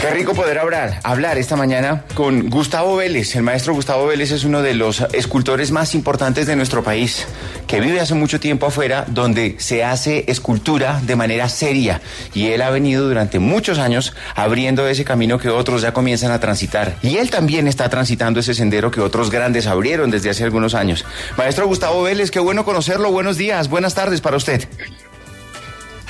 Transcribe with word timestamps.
Qué 0.00 0.08
rico 0.08 0.32
poder 0.32 0.58
hablar, 0.58 0.98
hablar 1.04 1.36
esta 1.36 1.56
mañana 1.56 2.04
con 2.14 2.48
Gustavo 2.48 2.96
Vélez. 2.96 3.36
El 3.36 3.42
maestro 3.42 3.74
Gustavo 3.74 4.06
Vélez 4.06 4.30
es 4.30 4.44
uno 4.44 4.62
de 4.62 4.72
los 4.72 5.02
escultores 5.12 5.72
más 5.72 5.94
importantes 5.94 6.46
de 6.46 6.56
nuestro 6.56 6.82
país, 6.82 7.26
que 7.66 7.82
vive 7.82 8.00
hace 8.00 8.14
mucho 8.14 8.40
tiempo 8.40 8.64
afuera, 8.64 9.04
donde 9.08 9.56
se 9.58 9.84
hace 9.84 10.24
escultura 10.26 11.02
de 11.02 11.16
manera 11.16 11.50
seria. 11.50 12.00
Y 12.32 12.46
él 12.46 12.62
ha 12.62 12.70
venido 12.70 13.06
durante 13.06 13.40
muchos 13.40 13.78
años 13.78 14.14
abriendo 14.34 14.88
ese 14.88 15.04
camino 15.04 15.38
que 15.38 15.50
otros 15.50 15.82
ya 15.82 15.92
comienzan 15.92 16.32
a 16.32 16.40
transitar. 16.40 16.96
Y 17.02 17.18
él 17.18 17.28
también 17.28 17.68
está 17.68 17.90
transitando 17.90 18.40
ese 18.40 18.54
sendero 18.54 18.90
que 18.90 19.02
otros 19.02 19.30
grandes 19.30 19.66
abrieron 19.66 20.10
desde 20.10 20.30
hace 20.30 20.44
algunos 20.44 20.74
años. 20.74 21.04
Maestro 21.36 21.66
Gustavo 21.66 22.04
Vélez, 22.04 22.30
qué 22.30 22.40
bueno 22.40 22.64
conocerlo. 22.64 23.12
Buenos 23.12 23.36
días, 23.36 23.68
buenas 23.68 23.94
tardes 23.94 24.22
para 24.22 24.38
usted. 24.38 24.66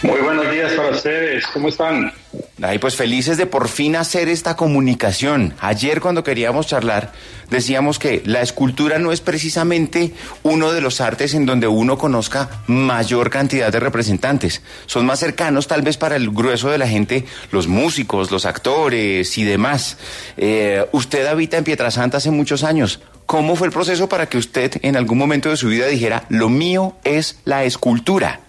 Muy 0.03 0.21
buenos 0.21 0.49
días 0.49 0.73
para 0.75 0.91
ustedes, 0.91 1.45
¿cómo 1.49 1.69
están? 1.69 2.13
Ay, 2.63 2.79
pues 2.79 2.95
felices 2.95 3.39
de 3.39 3.47
por 3.47 3.69
fin 3.69 3.97
hacer 3.97 4.29
esta 4.29 4.55
comunicación. 4.55 5.55
Ayer 5.61 6.01
cuando 6.01 6.23
queríamos 6.23 6.67
charlar 6.67 7.13
decíamos 7.49 7.99
que 7.99 8.23
la 8.27 8.43
escultura 8.43 8.99
no 8.99 9.13
es 9.13 9.23
precisamente 9.23 10.13
uno 10.43 10.71
de 10.71 10.83
los 10.83 11.01
artes 11.01 11.33
en 11.33 11.47
donde 11.47 11.69
uno 11.69 11.97
conozca 11.97 12.63
mayor 12.67 13.31
cantidad 13.31 13.73
de 13.73 13.81
representantes. 13.81 14.61
Son 14.85 15.07
más 15.07 15.21
cercanos 15.21 15.69
tal 15.69 15.81
vez 15.81 15.97
para 15.97 16.17
el 16.17 16.31
grueso 16.31 16.69
de 16.69 16.77
la 16.77 16.87
gente 16.87 17.25
los 17.51 17.67
músicos, 17.67 18.31
los 18.31 18.45
actores 18.45 19.39
y 19.39 19.45
demás. 19.45 19.97
Eh, 20.37 20.87
usted 20.93 21.27
habita 21.27 21.57
en 21.57 21.65
Pietrasanta 21.65 22.19
hace 22.19 22.31
muchos 22.31 22.63
años. 22.63 23.01
¿Cómo 23.25 23.57
fue 23.57 23.69
el 23.69 23.73
proceso 23.73 24.07
para 24.07 24.29
que 24.29 24.37
usted 24.37 24.73
en 24.83 24.97
algún 24.97 25.17
momento 25.17 25.49
de 25.49 25.57
su 25.57 25.69
vida 25.69 25.87
dijera, 25.87 26.25
lo 26.29 26.51
mío 26.51 26.97
es 27.05 27.39
la 27.45 27.65
escultura? 27.65 28.41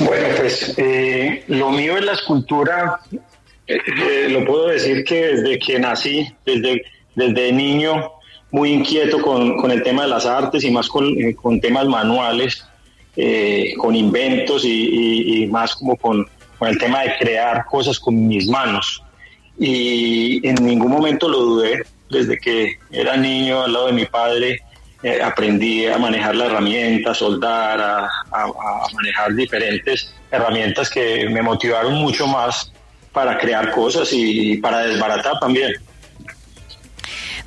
Bueno, 0.00 0.26
pues 0.36 0.74
eh, 0.78 1.44
lo 1.48 1.70
mío 1.70 1.96
es 1.98 2.04
la 2.04 2.12
escultura, 2.12 3.00
eh, 3.66 4.28
lo 4.30 4.44
puedo 4.44 4.68
decir 4.68 5.04
que 5.04 5.26
desde 5.34 5.58
que 5.58 5.78
nací, 5.78 6.28
desde, 6.46 6.82
desde 7.14 7.52
niño, 7.52 8.12
muy 8.50 8.70
inquieto 8.72 9.20
con, 9.20 9.56
con 9.60 9.70
el 9.70 9.82
tema 9.82 10.02
de 10.02 10.08
las 10.08 10.24
artes 10.24 10.62
y 10.64 10.70
más 10.70 10.88
con, 10.88 11.06
eh, 11.20 11.34
con 11.34 11.60
temas 11.60 11.86
manuales, 11.86 12.64
eh, 13.16 13.74
con 13.76 13.94
inventos 13.96 14.64
y, 14.64 14.68
y- 14.70 15.42
y 15.42 15.46
más 15.48 15.74
como 15.74 15.96
con, 15.96 16.26
con 16.58 16.68
el 16.68 16.78
tema 16.78 17.02
de 17.02 17.16
crear 17.18 17.64
cosas 17.66 17.98
con 17.98 18.26
mis 18.28 18.46
manos. 18.48 19.02
Y 19.58 20.46
en 20.46 20.54
ningún 20.64 20.92
momento 20.92 21.28
lo 21.28 21.38
dudé, 21.40 21.82
desde 22.08 22.38
que 22.38 22.78
era 22.92 23.16
niño 23.16 23.62
al 23.62 23.72
lado 23.72 23.86
de 23.88 23.92
mi 23.92 24.06
padre, 24.06 24.60
eh, 25.02 25.20
aprendí 25.22 25.86
a 25.86 25.98
manejar 25.98 26.34
la 26.34 26.46
herramienta, 26.46 27.12
a 27.12 27.14
soldar, 27.14 27.80
a, 27.80 28.08
manejar 28.94 29.34
diferentes 29.34 30.12
herramientas 30.30 30.90
que 30.90 31.28
me 31.30 31.42
motivaron 31.42 31.94
mucho 31.94 32.26
más 32.26 32.72
para 33.12 33.38
crear 33.38 33.70
cosas 33.70 34.08
y 34.12 34.56
para 34.58 34.80
desbaratar 34.80 35.38
también. 35.40 35.72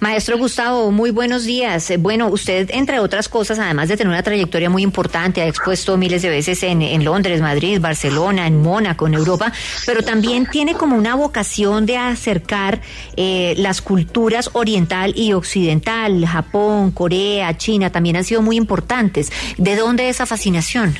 Maestro 0.01 0.35
Gustavo, 0.39 0.89
muy 0.89 1.11
buenos 1.11 1.45
días. 1.45 1.91
Eh, 1.91 1.97
Bueno, 1.97 2.27
usted, 2.29 2.71
entre 2.73 2.97
otras 2.97 3.29
cosas, 3.29 3.59
además 3.59 3.87
de 3.87 3.97
tener 3.97 4.09
una 4.09 4.23
trayectoria 4.23 4.67
muy 4.67 4.81
importante, 4.81 5.43
ha 5.43 5.47
expuesto 5.47 5.95
miles 5.95 6.23
de 6.23 6.29
veces 6.29 6.63
en, 6.63 7.05
Londres, 7.05 7.39
Madrid, 7.39 7.79
Barcelona, 7.79 8.47
en 8.47 8.63
Mónaco, 8.63 9.05
en 9.05 9.13
Europa, 9.13 9.53
pero 9.85 10.01
también 10.01 10.47
tiene 10.47 10.73
como 10.73 10.95
una 10.95 11.13
vocación 11.13 11.85
de 11.85 11.97
acercar 11.97 12.81
eh, 13.15 13.53
las 13.57 13.83
culturas 13.83 14.49
oriental 14.53 15.13
y 15.15 15.33
occidental. 15.33 16.25
Japón, 16.25 16.89
Corea, 16.89 17.55
China 17.55 17.91
también 17.91 18.15
han 18.15 18.23
sido 18.23 18.41
muy 18.41 18.55
importantes. 18.55 19.31
¿De 19.59 19.75
dónde 19.75 20.09
esa 20.09 20.25
fascinación? 20.25 20.95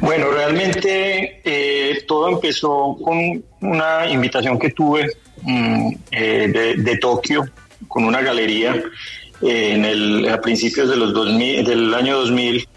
Bueno, 0.00 0.30
realmente 0.30 1.42
eh, 1.44 2.02
todo 2.08 2.30
empezó 2.30 2.96
con 3.04 3.44
una 3.60 4.10
invitación 4.10 4.58
que 4.58 4.70
tuve 4.70 5.10
mm, 5.44 5.90
eh, 6.10 6.48
de, 6.52 6.82
de 6.82 6.96
Tokio, 6.98 7.48
con 7.88 8.04
una 8.04 8.20
galería 8.22 8.74
eh, 9.42 9.72
en 9.74 9.84
el, 9.84 10.28
a 10.28 10.40
principios 10.40 10.88
de 10.88 10.96
los 10.96 11.12
2000, 11.12 11.64
del 11.64 11.94
año 11.94 12.18
2000. 12.18 12.68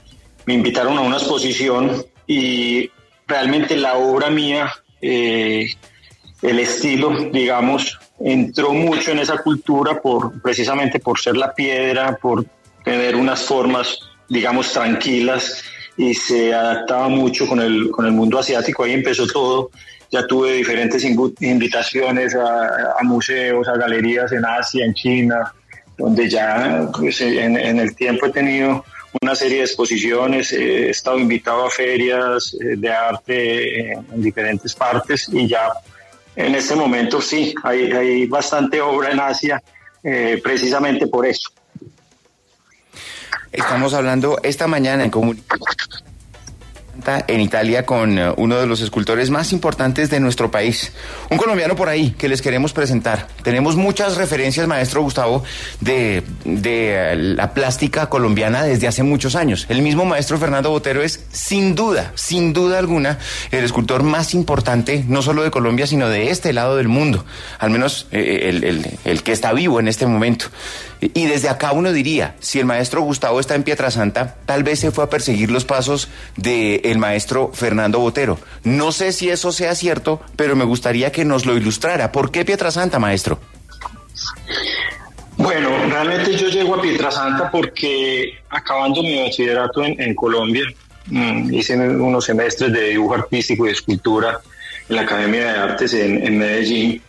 Me 0.45 0.53
invitaron 0.53 0.97
a 0.97 1.01
una 1.01 1.17
exposición 1.17 2.05
y 2.25 2.89
realmente 3.28 3.75
la 3.78 3.95
obra 3.95 4.29
mía, 4.29 4.72
eh, 5.01 5.67
el 6.41 6.59
estilo, 6.59 7.29
digamos, 7.31 8.00
entró 8.19 8.73
mucho 8.73 9.11
en 9.11 9.19
esa 9.19 9.38
cultura 9.38 10.01
por 10.01 10.41
precisamente 10.41 10.99
por 10.99 11.19
ser 11.19 11.38
la 11.38 11.53
piedra, 11.53 12.17
por 12.22 12.45
tener 12.84 13.16
unas 13.16 13.44
formas, 13.44 13.99
digamos, 14.29 14.72
tranquilas 14.72 15.63
y 15.97 16.13
se 16.13 16.53
adaptaba 16.53 17.09
mucho 17.09 17.47
con 17.47 17.59
el, 17.59 17.90
con 17.91 18.06
el 18.06 18.12
mundo 18.12 18.40
asiático. 18.40 18.84
Ahí 18.84 18.94
empezó 18.94 19.25
todo. 19.28 19.72
Ya 20.09 20.25
tuve 20.25 20.53
diferentes 20.53 21.03
invitaciones 21.03 22.34
a, 22.35 22.94
a 23.00 23.03
museos, 23.03 23.68
a 23.68 23.75
galerías 23.75 24.31
en 24.31 24.46
Asia, 24.46 24.85
en 24.85 24.94
China, 24.94 25.53
donde 25.97 26.30
ya 26.30 26.88
pues, 26.97 27.19
en, 27.22 27.58
en 27.58 27.80
el 27.80 27.96
tiempo 27.96 28.28
he 28.28 28.31
tenido 28.31 28.85
una 29.22 29.35
serie 29.35 29.58
de 29.58 29.63
exposiciones, 29.63 30.53
he 30.53 30.90
estado 30.91 31.18
invitado 31.18 31.66
a 31.66 31.69
ferias 31.69 32.56
eh, 32.62 32.75
de 32.78 32.90
arte 32.90 33.91
en, 33.91 34.06
en 34.14 34.22
diferentes 34.22 34.75
partes 34.75 35.28
y 35.31 35.47
ya 35.47 35.69
en 36.35 36.53
este 36.53 36.75
momento 36.75 37.19
sí, 37.19 37.53
hay, 37.64 37.91
hay 37.91 38.28
bastante 38.28 38.79
obra 38.79 39.12
en 39.12 39.19
Asia 39.19 39.62
eh, 40.03 40.40
precisamente 40.44 41.08
por 41.08 41.25
eso. 41.25 41.50
Estamos 43.52 43.94
hablando 43.94 44.40
esta 44.44 44.68
mañana 44.68 45.03
en 45.03 45.09
comunicación 45.09 46.16
en 47.28 47.41
Italia 47.41 47.85
con 47.85 48.18
eh, 48.18 48.34
uno 48.38 48.58
de 48.58 48.66
los 48.68 48.81
escultores 48.81 49.30
más 49.30 49.53
importantes 49.53 50.09
de 50.09 50.19
nuestro 50.19 50.52
país. 50.52 50.91
Un 51.30 51.38
colombiano 51.38 51.75
por 51.75 51.90
ahí 51.90 52.12
que 52.18 52.28
les 52.28 52.41
queremos 52.41 52.74
presentar. 52.74 53.28
Tenemos 53.44 53.75
muchas 53.75 54.18
referencias, 54.18 54.68
maestro 54.68 55.02
Gustavo, 55.02 55.44
de, 55.80 56.24
de 56.46 57.13
eh, 57.13 57.16
la 57.16 57.53
plástica 57.53 58.09
colombiana 58.09 58.63
desde 58.63 58.88
hace 58.88 59.03
muchos 59.03 59.35
años. 59.35 59.66
El 59.69 59.81
mismo 59.81 60.06
maestro 60.06 60.38
Fernando 60.38 60.69
Botero 60.69 61.02
es 61.02 61.25
sin 61.31 61.75
duda, 61.75 62.12
sin 62.16 62.53
duda 62.53 62.80
alguna, 62.80 63.19
el 63.52 63.64
escultor 63.64 64.03
más 64.03 64.34
importante, 64.34 65.03
no 65.08 65.22
solo 65.22 65.44
de 65.44 65.52
Colombia, 65.52 65.88
sino 65.88 66.09
de 66.09 66.29
este 66.29 66.53
lado 66.53 66.78
del 66.78 66.88
mundo. 66.88 67.25
Al 67.59 67.69
menos 67.69 68.08
eh, 68.12 68.50
el, 68.50 68.64
el- 69.03 69.24
que 69.24 69.31
está 69.31 69.52
vivo 69.53 69.79
en 69.79 69.88
este 69.88 70.06
momento. 70.06 70.46
Y 71.02 71.25
desde 71.25 71.50
acá 71.50 71.74
uno 71.74 71.91
diría, 71.91 72.35
si 72.40 72.59
el 72.59 72.66
maestro 72.66 73.02
Gustavo 73.02 73.40
está 73.40 73.53
en 73.56 73.64
Pietrasanta, 73.64 74.35
tal 74.46 74.64
vez 74.64 74.79
se 74.79 74.90
fue 74.91 75.03
a 75.03 75.09
perseguir 75.09 75.52
los 75.52 75.64
pasos 75.66 76.08
del 76.88 76.98
maestro 76.98 77.52
Fernando 77.53 78.00
Botero. 78.00 78.40
No 78.64 78.92
sé 78.92 79.12
si 79.12 79.30
eso 79.30 79.52
sea 79.52 79.75
cierto, 79.75 80.22
pero 80.36 80.56
me 80.56 80.66
gustaría 80.66 81.12
que 81.12 81.25
nos 81.25 81.46
lo 81.46 81.56
ilustrara. 81.56 82.12
¿Por 82.12 82.31
qué 82.31 82.46
Pietrasanta, 82.46 83.00
maestro? 83.00 83.40
Bueno, 85.38 85.70
realmente 85.90 86.36
yo 86.36 86.47
llego 86.47 86.76
a 86.76 86.81
Pietrasanta 86.81 87.52
porque 87.52 88.40
acabando 88.50 89.03
mi 89.03 89.22
bachillerato 89.22 89.84
en, 89.84 90.16
Colombia, 90.16 90.64
mm, 91.06 91.53
hice 91.53 91.76
unos 91.78 92.26
semestres 92.26 92.74
de 92.74 92.90
dibujo 92.90 93.16
artístico 93.16 93.67
y 93.67 93.72
escultura 93.72 94.40
en 94.90 94.96
la 94.96 95.03
Academia 95.03 95.53
de 95.53 95.59
Artes 95.59 95.94
en, 95.94 96.38
Medellín 96.38 97.02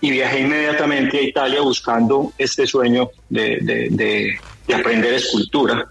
y 0.00 0.10
viajé 0.10 0.40
inmediatamente 0.40 1.18
a 1.18 1.22
Italia 1.22 1.60
buscando 1.60 2.32
este 2.38 2.66
sueño 2.66 3.10
de 3.30 4.38
aprender 4.72 5.14
escultura 5.14 5.86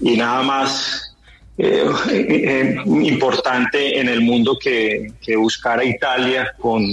y 0.00 0.16
nada 0.16 0.42
más 0.42 1.07
eh, 1.58 1.84
eh, 2.10 2.76
importante 2.86 3.98
en 4.00 4.08
el 4.08 4.20
mundo 4.22 4.58
que, 4.58 5.12
que 5.20 5.36
buscar 5.36 5.80
a 5.80 5.84
Italia 5.84 6.52
con, 6.58 6.84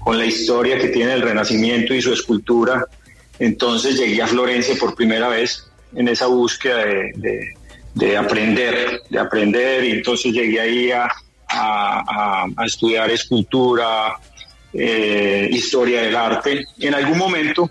con 0.00 0.18
la 0.18 0.26
historia 0.26 0.78
que 0.78 0.88
tiene 0.88 1.14
el 1.14 1.22
Renacimiento 1.22 1.94
y 1.94 2.02
su 2.02 2.12
escultura. 2.12 2.84
Entonces 3.38 3.96
llegué 3.98 4.20
a 4.22 4.26
Florencia 4.26 4.74
por 4.78 4.94
primera 4.94 5.28
vez 5.28 5.64
en 5.94 6.08
esa 6.08 6.26
búsqueda 6.26 6.84
de, 6.84 7.12
de- 7.16 7.54
de 7.92 8.16
aprender, 8.16 9.02
de 9.10 9.18
aprender, 9.18 9.84
y 9.84 9.90
entonces 9.90 10.32
llegué 10.32 10.60
ahí 10.60 10.90
a, 10.92 11.04
a- 11.48 12.04
a- 12.06 12.46
a 12.56 12.64
estudiar 12.66 13.10
escultura, 13.10 14.14
eh, 14.72 15.48
historia 15.50 16.02
del 16.02 16.14
arte. 16.14 16.64
En 16.78 16.94
algún 16.94 17.18
momento 17.18 17.68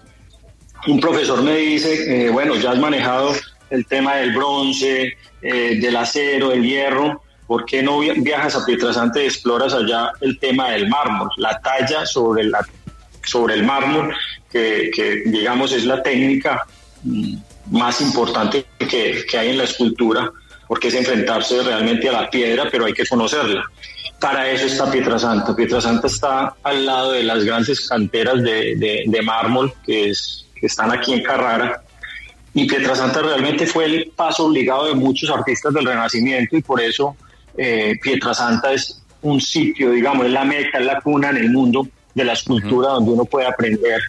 un 0.87 0.99
profesor 0.99 1.41
me 1.41 1.55
dice, 1.55 2.25
eh, 2.25 2.29
bueno, 2.29 2.55
ya 2.57 2.71
has 2.71 2.79
manejado 2.79 3.31
el 3.69 3.85
tema 3.85 4.17
del 4.17 4.33
bronce, 4.33 5.17
eh, 5.41 5.79
del 5.79 5.95
acero, 5.95 6.49
del 6.49 6.63
hierro, 6.63 7.21
¿por 7.47 7.65
qué 7.65 7.81
no 7.81 7.99
viajas 7.99 8.55
a 8.55 8.65
Pietrasanta 8.65 9.21
y 9.21 9.25
exploras 9.25 9.73
allá 9.73 10.11
el 10.21 10.37
tema 10.39 10.71
del 10.71 10.87
mármol, 10.87 11.29
la 11.37 11.59
talla 11.61 12.05
sobre, 12.05 12.43
el 12.43 13.63
mármol, 13.63 14.13
que, 14.51 14.91
que 14.93 15.23
digamos 15.25 15.71
es 15.71 15.85
la 15.85 16.03
técnica 16.03 16.65
mm, 17.03 17.35
más 17.71 18.01
importante 18.01 18.65
que, 18.77 19.25
hay 19.37 19.49
en 19.49 19.57
la 19.57 19.63
escultura? 19.63 20.31
porque 20.67 20.89
es 20.89 20.93
enfrentarse 20.93 21.63
realmente 21.63 22.07
a 22.09 22.11
la 22.11 22.29
piedra, 22.29 22.67
pero 22.69 22.85
hay 22.85 22.93
que 22.93 23.03
conocerla. 23.03 23.63
Para 24.19 24.51
eso 24.51 24.67
está 24.67 24.91
Pietrasanta. 24.91 25.55
Pietrasanta 25.55 26.05
está 26.05 26.53
al 26.61 26.85
lado 26.85 27.13
de 27.13 27.23
las 27.23 27.43
grandes 27.43 27.89
canteras 27.89 28.43
de, 28.43 29.19
mármol 29.23 29.73
que 29.83 30.13
están 30.61 30.91
aquí 30.91 31.13
en 31.13 31.23
Carrara. 31.23 31.81
Y 32.53 32.65
Pietrasanta 32.65 33.21
realmente 33.21 33.67
fue 33.67 33.85
el 33.85 34.11
paso 34.15 34.45
obligado 34.45 34.87
de 34.87 34.95
muchos 34.95 35.29
artistas 35.29 35.73
del 35.73 35.85
Renacimiento 35.85 36.57
y 36.57 36.61
por 36.61 36.81
eso 36.81 37.15
eh, 37.57 37.97
Pietrasanta 38.01 38.73
es 38.73 39.01
un 39.21 39.39
sitio, 39.39 39.91
digamos, 39.91 40.25
es 40.25 40.31
la 40.31 40.45
meca, 40.45 40.79
es 40.79 40.85
la 40.85 40.99
cuna 41.01 41.29
en 41.29 41.37
el 41.37 41.51
mundo 41.51 41.87
de 42.13 42.23
la 42.23 42.33
escultura 42.33 42.89
donde 42.89 43.11
uno 43.11 43.25
puede 43.25 43.47
aprender 43.47 44.01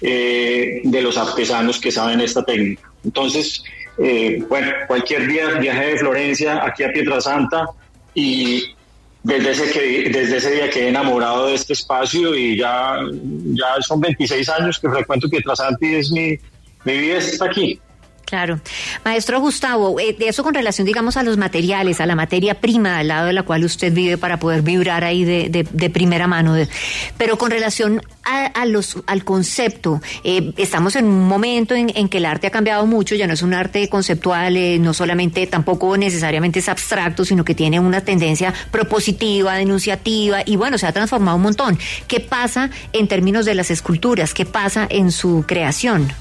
eh, 0.00 0.80
de 0.84 1.02
los 1.02 1.16
artesanos 1.16 1.80
que 1.80 1.90
saben 1.90 2.20
esta 2.20 2.44
técnica. 2.44 2.90
Entonces, 3.04 3.62
eh, 3.98 4.44
bueno, 4.48 4.70
cualquier 4.86 5.26
día 5.26 5.48
viajé 5.58 5.86
de 5.86 5.98
Florencia 5.98 6.64
aquí 6.64 6.84
a 6.84 6.92
Pietrasanta 6.92 7.66
y 8.14 8.62
desde 9.22 9.50
ese, 9.50 9.70
que, 9.72 10.10
desde 10.10 10.36
ese 10.36 10.50
día 10.52 10.70
quedé 10.70 10.88
enamorado 10.88 11.48
de 11.48 11.54
este 11.54 11.72
espacio 11.72 12.34
y 12.34 12.56
ya, 12.56 12.96
ya 13.12 13.66
son 13.80 14.00
26 14.00 14.48
años 14.50 14.78
que 14.78 14.88
frecuento 14.88 15.28
Pietrasanta 15.28 15.84
y 15.84 15.96
es 15.96 16.10
mi, 16.12 16.38
mi 16.84 16.98
vida 16.98 17.18
está 17.18 17.46
aquí. 17.46 17.80
Claro. 18.28 18.60
Maestro 19.06 19.40
Gustavo, 19.40 19.98
eh, 19.98 20.14
de 20.18 20.28
eso 20.28 20.42
con 20.42 20.52
relación, 20.52 20.86
digamos, 20.86 21.16
a 21.16 21.22
los 21.22 21.38
materiales, 21.38 21.98
a 22.02 22.04
la 22.04 22.14
materia 22.14 22.60
prima 22.60 22.98
al 22.98 23.08
lado 23.08 23.26
de 23.28 23.32
la 23.32 23.42
cual 23.42 23.64
usted 23.64 23.90
vive 23.90 24.18
para 24.18 24.38
poder 24.38 24.60
vibrar 24.60 25.02
ahí 25.02 25.24
de, 25.24 25.48
de, 25.48 25.88
primera 25.90 26.26
mano, 26.26 26.54
pero 27.16 27.38
con 27.38 27.50
relación 27.50 28.02
a, 28.24 28.66
los, 28.66 28.98
al 29.06 29.24
concepto, 29.24 30.02
eh, 30.24 30.52
estamos 30.58 30.94
en 30.96 31.06
un 31.06 31.26
momento 31.26 31.74
en, 31.74 32.08
que 32.10 32.18
el 32.18 32.26
arte 32.26 32.48
ha 32.48 32.50
cambiado 32.50 32.84
mucho, 32.84 33.14
ya 33.14 33.26
no 33.26 33.32
es 33.32 33.40
un 33.40 33.54
arte 33.54 33.88
conceptual, 33.88 34.58
eh, 34.58 34.78
no 34.78 34.92
solamente, 34.92 35.46
tampoco 35.46 35.96
necesariamente 35.96 36.58
es 36.58 36.68
abstracto, 36.68 37.24
sino 37.24 37.46
que 37.46 37.54
tiene 37.54 37.80
una 37.80 38.02
tendencia 38.02 38.52
propositiva, 38.70 39.54
denunciativa, 39.54 40.42
y 40.44 40.56
bueno, 40.56 40.76
se 40.76 40.86
ha 40.86 40.92
transformado 40.92 41.38
un 41.38 41.44
montón. 41.44 41.78
¿Qué 42.06 42.20
pasa 42.20 42.68
en 42.92 43.08
términos 43.08 43.46
de 43.46 43.54
las 43.54 43.70
esculturas? 43.70 44.34
¿Qué 44.34 44.44
pasa 44.44 44.86
en 44.90 45.12
su 45.12 45.44
creación? 45.46 46.12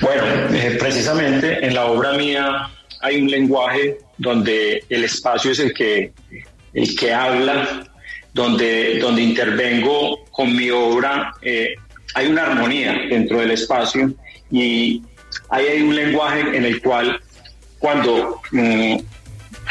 Bueno, 0.00 0.24
eh, 0.54 0.76
precisamente 0.78 1.64
en 1.64 1.74
la 1.74 1.86
obra 1.86 2.12
mía 2.14 2.70
hay 3.00 3.20
un 3.20 3.30
lenguaje 3.30 3.98
donde 4.18 4.84
el 4.88 5.04
espacio 5.04 5.52
es 5.52 5.58
el 5.58 5.72
que, 5.72 6.12
el 6.72 6.96
que 6.96 7.12
habla, 7.12 7.84
donde, 8.32 8.98
donde 8.98 9.22
intervengo 9.22 10.24
con 10.30 10.54
mi 10.56 10.70
obra. 10.70 11.32
Eh, 11.42 11.74
hay 12.14 12.26
una 12.26 12.46
armonía 12.46 12.92
dentro 13.08 13.38
del 13.40 13.52
espacio 13.52 14.12
y 14.50 15.02
ahí 15.48 15.66
hay 15.66 15.82
un 15.82 15.94
lenguaje 15.94 16.40
en 16.56 16.64
el 16.64 16.80
cual 16.80 17.20
cuando 17.78 18.40
mm, 18.50 18.96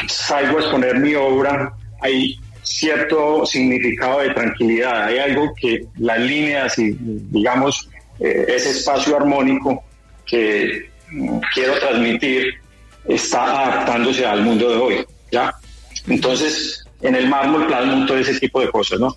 salgo 0.08 0.58
a 0.58 0.60
exponer 0.60 0.98
mi 0.98 1.14
obra 1.14 1.72
hay 2.00 2.38
cierto 2.62 3.44
significado 3.46 4.20
de 4.20 4.30
tranquilidad, 4.30 5.04
hay 5.04 5.18
algo 5.18 5.52
que 5.54 5.86
las 5.98 6.18
líneas 6.20 6.78
y 6.78 6.96
digamos 6.98 7.88
eh, 8.22 8.44
ese 8.48 8.70
espacio 8.70 9.16
armónico 9.16 9.82
que 10.24 10.90
mm, 11.10 11.38
quiero 11.52 11.78
transmitir 11.78 12.54
está 13.08 13.66
adaptándose 13.66 14.24
al 14.24 14.42
mundo 14.42 14.70
de 14.70 14.76
hoy, 14.76 15.06
¿ya? 15.30 15.52
Entonces, 16.06 16.84
en 17.00 17.16
el 17.16 17.28
mármol 17.28 17.66
plasmo 17.66 18.06
todo 18.06 18.18
ese 18.18 18.38
tipo 18.38 18.60
de 18.60 18.70
cosas, 18.70 19.00
¿no? 19.00 19.16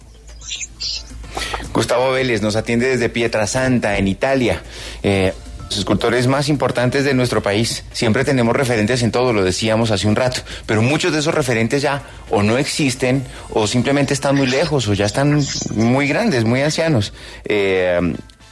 Gustavo 1.72 2.12
Vélez 2.14 2.42
nos 2.42 2.56
atiende 2.56 2.88
desde 2.88 3.10
Pietrasanta, 3.10 3.98
en 3.98 4.08
Italia. 4.08 4.64
Eh, 5.04 5.34
los 5.66 5.78
escultores 5.80 6.28
más 6.28 6.48
importantes 6.48 7.04
de 7.04 7.14
nuestro 7.14 7.42
país. 7.42 7.84
Siempre 7.92 8.24
tenemos 8.24 8.56
referentes 8.56 9.02
en 9.04 9.12
todo, 9.12 9.34
lo 9.34 9.44
decíamos 9.44 9.92
hace 9.92 10.08
un 10.08 10.16
rato, 10.16 10.42
pero 10.66 10.82
muchos 10.82 11.12
de 11.12 11.20
esos 11.20 11.34
referentes 11.34 11.82
ya 11.82 12.04
o 12.30 12.44
no 12.44 12.58
existen 12.58 13.24
o 13.50 13.68
simplemente 13.68 14.14
están 14.14 14.36
muy 14.36 14.48
lejos 14.48 14.88
o 14.88 14.94
ya 14.94 15.06
están 15.06 15.42
muy 15.76 16.08
grandes, 16.08 16.46
muy 16.46 16.62
ancianos. 16.62 17.14
Eh, 17.46 18.00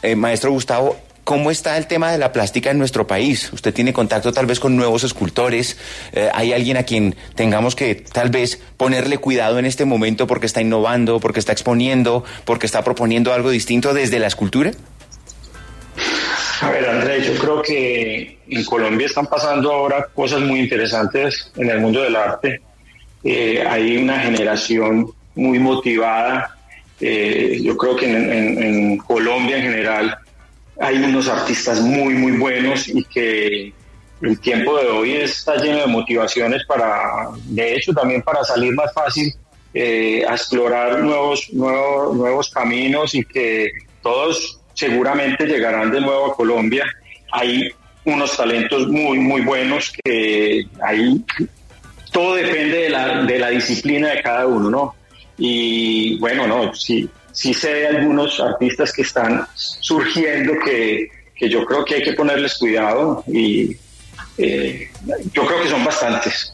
eh, 0.04 0.16
maestro 0.16 0.52
Gustavo, 0.52 0.96
¿Cómo 1.24 1.52
está 1.52 1.78
el 1.78 1.88
tema 1.88 2.12
de 2.12 2.18
la 2.18 2.34
plástica 2.34 2.72
en 2.72 2.78
nuestro 2.78 3.08
país? 3.08 3.54
Usted 3.54 3.74
tiene 3.74 3.94
contacto 3.94 4.34
tal 4.34 4.46
vez 4.46 4.60
con 4.60 4.76
nuevos 4.76 5.06
escultores. 5.06 5.78
Eh, 6.12 6.30
¿Hay 6.34 6.52
alguien 6.52 6.76
a 6.76 6.84
quien 6.84 7.16
tengamos 7.36 7.78
que 7.78 7.96
tal 7.96 8.30
vez 8.30 8.60
ponerle 8.76 9.18
cuidado 9.20 9.58
en 9.58 9.64
este 9.64 9.86
momento 9.86 10.28
porque 10.28 10.48
está 10.48 10.60
innovando, 10.60 11.22
porque 11.22 11.40
está 11.40 11.54
exponiendo, 11.54 12.26
porque 12.44 12.66
está 12.66 12.84
proponiendo 12.84 13.34
algo 13.34 13.52
distinto 13.52 13.94
desde 13.94 14.20
la 14.20 14.28
escultura? 14.28 14.72
A 16.60 16.70
ver, 16.70 16.90
Andrés, 16.90 17.26
yo 17.26 17.40
creo 17.40 17.62
que 17.62 18.40
en 18.50 18.66
Colombia 18.66 19.08
están 19.08 19.28
pasando 19.28 19.72
ahora 19.72 20.08
cosas 20.14 20.42
muy 20.42 20.60
interesantes 20.60 21.54
en 21.56 21.70
el 21.70 21.80
mundo 21.80 22.02
del 22.02 22.18
arte. 22.18 22.62
Eh, 23.24 23.64
hay 23.66 23.96
una 23.96 24.20
generación 24.20 25.08
muy 25.36 25.58
motivada. 25.60 26.58
Eh, 27.00 27.60
yo 27.62 27.76
creo 27.76 27.96
que 27.96 28.06
en 28.06 28.98
Colombia 28.98 29.58
en 29.58 29.64
general 29.64 30.18
hay 30.80 30.98
unos 30.98 31.28
artistas 31.28 31.82
muy, 31.82 32.14
muy 32.14 32.34
buenos 32.34 32.88
y 32.88 33.04
que 33.06 33.74
el 34.22 34.40
tiempo 34.40 34.78
de 34.78 34.88
hoy 34.88 35.14
está 35.18 35.58
lleno 35.58 35.80
de 35.80 35.88
motivaciones 35.88 36.64
para, 36.66 37.30
de 37.46 37.76
hecho, 37.76 37.94
también 37.94 38.22
para 38.22 38.44
salir 38.44 38.74
más 38.74 38.94
fácil 38.94 39.34
eh, 39.74 40.24
a 40.28 40.34
explorar 40.34 41.00
nuevos, 41.00 41.52
nuevos, 41.52 42.16
nuevos 42.16 42.50
caminos 42.50 43.14
y 43.16 43.24
que 43.26 43.72
todos 44.02 44.60
seguramente 44.74 45.46
llegarán 45.46 45.92
de 45.92 46.02
nuevo 46.02 46.28
a 46.28 46.36
Colombia. 46.36 46.86
Hay 47.32 47.70
unos 48.06 48.38
talentos 48.38 48.88
muy, 48.88 49.20
muy 49.20 49.42
buenos 49.42 49.92
que 50.04 50.68
ahí 50.82 51.24
todo 52.12 52.36
depende 52.36 52.78
de 52.84 52.90
la, 52.90 53.24
de 53.24 53.40
la 53.40 53.50
disciplina 53.50 54.10
de 54.10 54.22
cada 54.22 54.48
uno, 54.48 54.70
¿no? 54.70 54.96
Y 55.38 56.18
bueno, 56.20 56.48
no, 56.48 56.74
sí, 56.74 57.10
sí 57.32 57.54
sé 57.54 57.88
algunos 57.88 58.40
artistas 58.40 58.94
que 58.94 59.02
están 59.02 59.46
surgiendo 59.56 60.54
que, 60.64 61.10
yo 61.50 61.66
creo 61.66 61.84
que 61.84 61.96
hay 61.96 62.04
que 62.04 62.14
ponerles 62.14 62.58
cuidado 62.58 63.22
y 63.28 63.76
eh, 64.38 64.90
yo 65.34 65.46
creo 65.46 65.62
que 65.62 65.70
son 65.70 65.84
bastantes. 65.84 66.54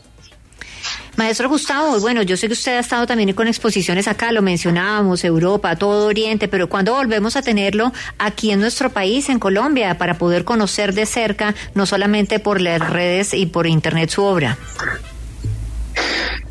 Maestro 1.20 1.50
Gustavo, 1.50 2.00
bueno, 2.00 2.22
yo 2.22 2.38
sé 2.38 2.48
que 2.48 2.54
usted 2.54 2.78
ha 2.78 2.80
estado 2.80 3.06
también 3.06 3.34
con 3.34 3.48
exposiciones 3.48 4.08
acá, 4.08 4.32
lo 4.32 4.42
mencionábamos, 4.42 5.26
Europa, 5.26 5.76
todo 5.76 6.08
Oriente, 6.08 6.48
pero 6.48 6.70
¿cuándo 6.70 6.94
volvemos 6.94 7.36
a 7.36 7.42
tenerlo 7.42 7.92
aquí 8.18 8.52
en 8.52 8.62
nuestro 8.62 8.90
país, 8.90 9.28
en 9.28 9.38
Colombia, 9.38 9.98
para 9.98 10.18
poder 10.18 10.46
conocer 10.46 10.94
de 10.94 11.06
cerca, 11.06 11.56
no 11.76 11.86
solamente 11.86 12.40
por 12.40 12.62
las 12.62 12.80
redes 12.90 13.34
y 13.34 13.48
por 13.48 13.68
Internet 13.68 14.10
su 14.12 14.24
obra? 14.24 14.58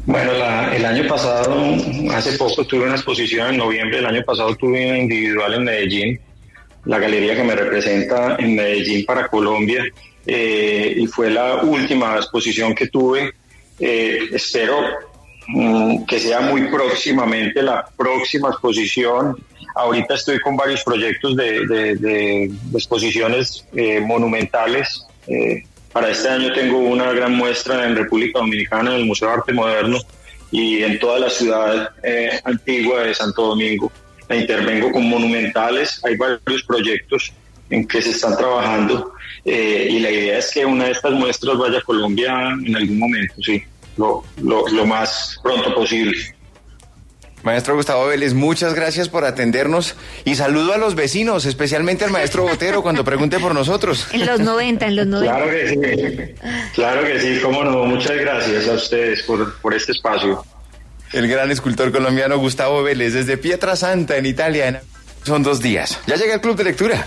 Bueno, 0.09 0.33
el 0.73 0.87
año 0.87 1.07
pasado, 1.07 1.77
hace 2.15 2.39
poco 2.39 2.65
tuve 2.65 2.85
una 2.85 2.95
exposición 2.95 3.51
en 3.51 3.59
noviembre 3.59 3.99
del 3.99 4.07
año 4.07 4.23
pasado, 4.25 4.57
tuve 4.57 4.89
una 4.89 4.99
individual 5.01 5.53
en 5.53 5.65
Medellín, 5.65 6.21
la 6.87 6.99
galería 6.99 7.37
que 7.37 7.45
me 7.45 7.55
representa 7.55 8.37
en 8.39 8.57
Medellín 8.57 9.05
para 9.05 9.29
Colombia, 9.29 9.85
eh, 10.27 10.95
y 10.97 11.07
fue 11.09 11.29
la 11.29 11.57
última 11.57 12.17
exposición 12.17 12.75
que 12.75 12.87
tuve. 12.87 13.35
Eh, 13.79 14.21
espero 14.33 14.81
mm, 15.49 16.07
que 16.07 16.19
sea 16.19 16.41
muy 16.41 16.69
próximamente 16.69 17.63
la 17.63 17.85
próxima 17.95 18.49
exposición. 18.49 19.37
Ahorita 19.75 20.15
estoy 20.15 20.41
con 20.41 20.57
varios 20.57 20.83
proyectos 20.85 21.37
de, 21.37 22.51
exposiciones 22.73 23.67
eh, 23.75 24.01
monumentales. 24.01 25.05
Para 25.99 26.13
este 26.13 26.29
año 26.29 26.53
tengo 26.53 26.79
una 26.79 27.11
gran 27.11 27.35
muestra 27.35 27.85
en 27.85 27.97
República 27.97 28.39
Dominicana, 28.39 28.95
en 28.95 29.01
el 29.01 29.07
Museo 29.07 29.27
de 29.27 29.35
Arte 29.35 29.53
Moderno 29.53 29.99
y 30.53 30.81
en 30.85 30.97
toda 31.01 31.19
la 31.19 31.29
ciudad 31.29 31.91
eh, 32.05 32.39
antigua 32.45 33.03
de 33.03 33.13
Santo 33.13 33.49
Domingo. 33.49 33.91
intervengo 34.31 34.93
con 34.93 35.09
monumentales, 35.09 36.01
hay 36.05 36.17
varios 36.17 36.63
proyectos 36.69 37.33
en 37.69 37.85
que 37.89 38.01
se 38.01 38.11
están 38.11 38.37
trabajando 38.37 39.13
eh, 39.45 39.89
y 39.91 39.99
la 39.99 40.13
idea 40.13 40.39
es 40.39 40.53
que 40.53 40.65
una 40.65 40.85
de 40.85 40.93
estas 40.93 41.15
muestras 41.15 41.59
vaya 41.59 41.79
a 41.79 41.83
Colombia 41.83 42.57
en 42.65 42.77
algún 42.77 43.01
momento, 43.01 43.35
sí, 43.43 43.61
lo, 43.97 44.23
lo 44.41 44.87
más 44.87 45.37
pronto 45.43 45.75
posible. 45.75 46.17
Maestro 47.43 47.77
Gustavo 47.77 48.07
Vélez, 48.07 48.35
muchas 48.35 48.75
gracias 48.75 49.09
por 49.09 49.25
atendernos 49.25 49.95
y 50.25 50.35
saludo 50.35 50.73
a 50.75 50.79
los 50.79 50.95
vecinos, 50.95 51.47
especialmente 51.47 52.05
al 52.05 52.11
maestro 52.11 52.43
Botero 52.43 52.83
cuando 52.83 53.05
pregunte 53.05 53.39
por 53.39 53.55
nosotros. 53.55 54.07
En 54.13 54.27
los 54.27 54.41
90, 54.41 54.87
en 54.87 54.97
los 54.97 55.07
90. 55.07 55.35
Claro 55.35 55.51
que 55.51 55.69
sí, 55.69 56.45
claro 56.75 57.07
que 57.07 57.21
sí, 57.21 57.41
cómo 57.43 57.65
no. 57.65 57.85
Muchas 57.85 58.17
gracias 58.17 58.69
a 58.69 58.73
ustedes 58.73 59.23
por, 59.23 59.55
por 59.61 59.75
este 59.75 59.93
espacio. 59.93 60.45
El 61.13 61.29
gran 61.29 61.51
escultor 61.51 61.91
colombiano 61.93 62.39
Gustavo 62.39 62.83
Vélez 62.83 63.15
desde 63.15 63.39
Pietra 63.39 63.77
Santa 63.77 64.17
en 64.17 64.27
Italia. 64.27 64.83
Son 65.25 65.43
dos 65.43 65.61
días. 65.61 65.99
Ya 66.07 66.17
llega 66.17 66.35
el 66.35 66.41
club 66.41 66.57
de 66.57 66.65
lectura. 66.65 67.07